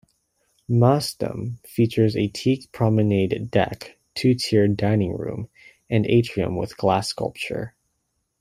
[0.67, 5.47] "Maasdam" features a teak promenade deck, two-tiered dining room,
[5.91, 7.75] and atrium with glass sculpture.